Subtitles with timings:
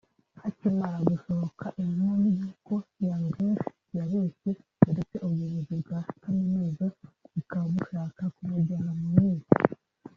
[0.41, 2.73] Hakimara gusohoka inkuru y’uko
[3.05, 4.51] Young Grace yabeshye
[4.91, 6.85] ndetse ubuyobozi bwa Kaminuza
[7.33, 9.53] bukaba bushaka kumujyana mu nkiko